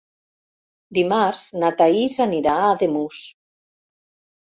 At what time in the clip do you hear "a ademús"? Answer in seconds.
2.65-3.25